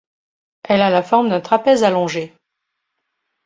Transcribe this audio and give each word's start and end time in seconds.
Elle 0.63 0.81
a 0.81 0.89
la 0.89 1.03
forme 1.03 1.29
d'un 1.29 1.41
trapèze 1.41 1.83
allongé. 1.83 2.33